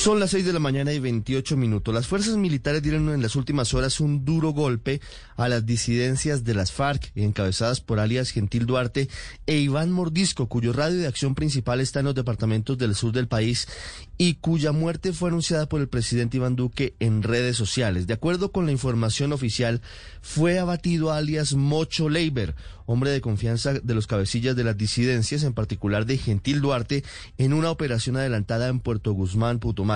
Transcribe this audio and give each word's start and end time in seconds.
Son 0.00 0.18
las 0.18 0.30
6 0.30 0.46
de 0.46 0.54
la 0.54 0.60
mañana 0.60 0.94
y 0.94 0.98
28 0.98 1.58
minutos. 1.58 1.92
Las 1.92 2.06
fuerzas 2.06 2.38
militares 2.38 2.82
dieron 2.82 3.10
en 3.10 3.20
las 3.20 3.36
últimas 3.36 3.74
horas 3.74 4.00
un 4.00 4.24
duro 4.24 4.52
golpe 4.52 4.98
a 5.36 5.46
las 5.46 5.66
disidencias 5.66 6.42
de 6.42 6.54
las 6.54 6.72
FARC, 6.72 7.12
encabezadas 7.16 7.82
por 7.82 8.00
alias 8.00 8.30
Gentil 8.30 8.64
Duarte 8.64 9.10
e 9.46 9.58
Iván 9.58 9.90
Mordisco, 9.92 10.48
cuyo 10.48 10.72
radio 10.72 10.96
de 10.96 11.06
acción 11.06 11.34
principal 11.34 11.82
está 11.82 12.00
en 12.00 12.06
los 12.06 12.14
departamentos 12.14 12.78
del 12.78 12.94
sur 12.94 13.12
del 13.12 13.28
país 13.28 13.68
y 14.16 14.36
cuya 14.36 14.72
muerte 14.72 15.12
fue 15.12 15.28
anunciada 15.28 15.68
por 15.68 15.82
el 15.82 15.88
presidente 15.88 16.38
Iván 16.38 16.56
Duque 16.56 16.94
en 16.98 17.22
redes 17.22 17.58
sociales. 17.58 18.06
De 18.06 18.14
acuerdo 18.14 18.52
con 18.52 18.64
la 18.64 18.72
información 18.72 19.34
oficial, 19.34 19.82
fue 20.22 20.58
abatido 20.58 21.12
alias 21.12 21.52
Mocho 21.52 22.08
Leiber, 22.08 22.54
hombre 22.86 23.10
de 23.10 23.20
confianza 23.20 23.74
de 23.74 23.94
los 23.94 24.06
cabecillas 24.06 24.56
de 24.56 24.64
las 24.64 24.78
disidencias, 24.78 25.42
en 25.42 25.52
particular 25.52 26.06
de 26.06 26.16
Gentil 26.16 26.62
Duarte, 26.62 27.04
en 27.36 27.52
una 27.52 27.70
operación 27.70 28.16
adelantada 28.16 28.68
en 28.68 28.80
Puerto 28.80 29.12
Guzmán, 29.12 29.58
Putumayo. 29.58 29.89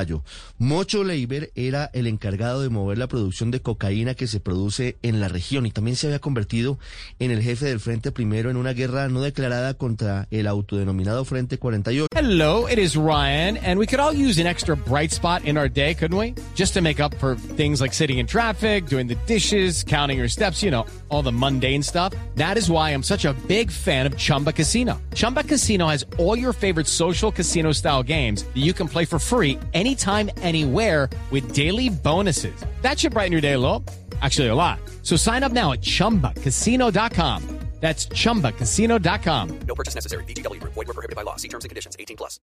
Mocho 0.58 1.04
Leiber 1.04 1.52
era 1.54 1.90
el 1.92 2.06
encargado 2.06 2.62
de 2.62 2.68
mover 2.68 2.98
la 2.98 3.06
producción 3.06 3.50
de 3.50 3.60
cocaína 3.60 4.14
que 4.14 4.26
se 4.26 4.40
produce 4.40 4.96
en 5.02 5.20
la 5.20 5.28
región 5.28 5.66
y 5.66 5.70
también 5.70 5.96
se 5.96 6.08
había 6.08 6.18
convertido 6.18 6.78
en 7.18 7.30
el 7.30 7.42
jefe 7.42 7.66
del 7.66 7.80
Frente 7.80 8.10
Primero 8.12 8.50
en 8.50 8.56
una 8.56 8.72
guerra 8.72 9.08
no 9.08 9.20
declarada 9.20 9.74
contra 9.74 10.26
el 10.30 10.46
autodenominado 10.46 11.24
Frente 11.24 11.58
48. 11.58 12.08
Hello, 12.14 12.66
it 12.68 12.78
is 12.78 12.96
Ryan, 12.96 13.56
and 13.58 13.78
we 13.78 13.86
could 13.86 14.00
all 14.00 14.12
use 14.12 14.40
an 14.40 14.46
extra 14.46 14.76
bright 14.76 15.12
spot 15.12 15.44
in 15.44 15.56
our 15.56 15.68
day, 15.68 15.94
couldn't 15.94 16.18
we? 16.18 16.34
Just 16.54 16.74
to 16.74 16.80
make 16.80 17.00
up 17.00 17.14
for 17.16 17.36
things 17.56 17.80
like 17.80 17.92
sitting 17.92 18.18
in 18.18 18.26
traffic, 18.26 18.86
doing 18.86 19.06
the 19.06 19.16
dishes, 19.26 19.84
counting 19.84 20.18
your 20.18 20.28
steps, 20.28 20.62
you 20.62 20.70
know, 20.70 20.86
all 21.08 21.22
the 21.22 21.32
mundane 21.32 21.82
stuff. 21.82 22.12
That 22.36 22.56
is 22.56 22.70
why 22.70 22.90
I'm 22.90 23.02
such 23.02 23.24
a 23.24 23.34
big 23.46 23.70
fan 23.70 24.06
of 24.06 24.16
Chumba 24.16 24.52
Casino. 24.52 25.00
Chumba 25.14 25.42
Casino 25.44 25.86
has 25.88 26.04
all 26.18 26.38
your 26.38 26.52
favorite 26.52 26.86
social 26.86 27.30
casino 27.30 27.72
style 27.72 28.02
games 28.02 28.44
that 28.44 28.62
you 28.62 28.72
can 28.72 28.88
play 28.88 29.04
for 29.04 29.18
free 29.18 29.58
anytime, 29.84 30.30
anywhere 30.38 31.10
with 31.30 31.52
daily 31.52 31.90
bonuses. 31.90 32.56
That 32.80 32.98
should 32.98 33.12
brighten 33.12 33.32
your 33.32 33.42
day 33.42 33.52
a 33.52 33.58
little. 33.58 33.84
Actually, 34.22 34.48
a 34.48 34.54
lot. 34.54 34.78
So 35.02 35.14
sign 35.16 35.42
up 35.42 35.52
now 35.52 35.72
at 35.72 35.82
chumbacasino.com. 35.82 37.53
That's 37.84 38.08
chumbacasino.com. 38.08 39.48
No 39.68 39.74
purchase 39.74 39.94
necessary. 39.94 40.24
Group. 40.24 40.72
Void 40.72 40.86
were 40.86 40.94
prohibited 40.94 41.16
by 41.16 41.22
law. 41.22 41.36
See 41.36 41.48
terms 41.48 41.66
and 41.66 41.70
conditions. 41.70 41.96
18 42.00 42.16
plus. 42.16 42.40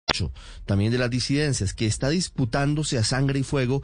también 0.66 0.92
de 0.92 0.98
las 0.98 1.08
disidencias, 1.08 1.72
que 1.72 1.86
está 1.86 2.10
disputándose 2.10 2.98
a 2.98 3.04
sangre 3.04 3.38
y 3.38 3.42
fuego 3.42 3.82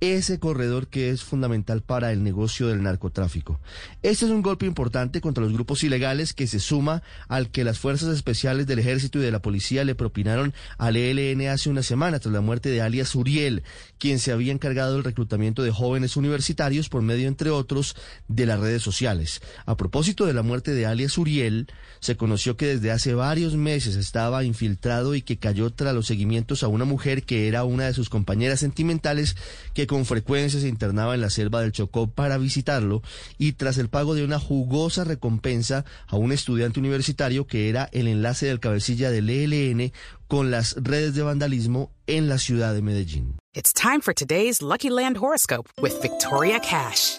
ese 0.00 0.38
corredor 0.38 0.88
que 0.88 1.10
es 1.10 1.24
fundamental 1.24 1.82
para 1.82 2.12
el 2.12 2.22
negocio 2.22 2.68
del 2.68 2.82
narcotráfico. 2.82 3.60
Este 4.02 4.26
es 4.26 4.30
un 4.30 4.42
golpe 4.42 4.66
importante 4.66 5.20
contra 5.20 5.42
los 5.42 5.52
grupos 5.52 5.82
ilegales 5.82 6.34
que 6.34 6.46
se 6.46 6.60
suma 6.60 7.02
al 7.26 7.50
que 7.50 7.64
las 7.64 7.78
fuerzas 7.78 8.14
especiales 8.14 8.66
del 8.66 8.78
ejército 8.78 9.18
y 9.18 9.22
de 9.22 9.32
la 9.32 9.42
policía 9.42 9.84
le 9.84 9.94
propinaron 9.96 10.54
al 10.76 10.96
ELN 10.96 11.48
hace 11.48 11.70
una 11.70 11.82
semana 11.82 12.20
tras 12.20 12.32
la 12.32 12.40
muerte 12.40 12.68
de 12.68 12.80
alias 12.80 13.14
Uriel, 13.14 13.64
quien 13.98 14.20
se 14.20 14.30
había 14.30 14.52
encargado 14.52 14.94
del 14.94 15.04
reclutamiento 15.04 15.62
de 15.62 15.72
jóvenes 15.72 16.16
universitarios 16.16 16.88
por 16.88 17.02
medio, 17.02 17.26
entre 17.26 17.50
otros, 17.50 17.96
de 18.28 18.46
las 18.46 18.60
redes 18.60 18.82
sociales. 18.82 19.40
A 19.66 19.76
propósito 19.76 20.26
de 20.26 20.34
la 20.34 20.42
muerte 20.42 20.72
de 20.74 20.86
alias 20.86 20.97
Uriel, 21.16 21.68
se 22.00 22.16
conoció 22.16 22.56
que 22.56 22.66
desde 22.66 22.90
hace 22.90 23.14
varios 23.14 23.54
meses 23.54 23.96
estaba 23.96 24.44
infiltrado 24.44 25.14
y 25.14 25.22
que 25.22 25.38
cayó 25.38 25.70
tras 25.70 25.94
los 25.94 26.06
seguimientos 26.06 26.62
a 26.62 26.68
una 26.68 26.84
mujer 26.84 27.22
que 27.22 27.48
era 27.48 27.64
una 27.64 27.86
de 27.86 27.94
sus 27.94 28.08
compañeras 28.08 28.60
sentimentales 28.60 29.36
que 29.74 29.86
con 29.86 30.04
frecuencia 30.04 30.60
se 30.60 30.68
internaba 30.68 31.14
en 31.14 31.20
la 31.20 31.30
selva 31.30 31.60
del 31.60 31.72
Chocó 31.72 32.10
para 32.10 32.38
visitarlo 32.38 33.02
y 33.38 33.52
tras 33.52 33.78
el 33.78 33.88
pago 33.88 34.14
de 34.14 34.24
una 34.24 34.38
jugosa 34.38 35.04
recompensa 35.04 35.84
a 36.06 36.16
un 36.16 36.32
estudiante 36.32 36.80
universitario 36.80 37.46
que 37.46 37.68
era 37.68 37.88
el 37.92 38.08
enlace 38.08 38.46
del 38.46 38.60
cabecilla 38.60 39.10
del 39.10 39.30
ELN 39.30 39.92
con 40.26 40.50
las 40.50 40.76
redes 40.76 41.14
de 41.14 41.22
vandalismo 41.22 41.92
en 42.06 42.28
la 42.28 42.38
ciudad 42.38 42.74
de 42.74 42.82
Medellín. 42.82 43.36
It's 43.54 43.72
time 43.72 44.00
for 44.00 44.14
today's 44.14 44.62
Lucky 44.62 44.90
Land 44.90 45.16
horoscope 45.16 45.68
with 45.80 46.00
Victoria 46.02 46.60
Cash. 46.60 47.18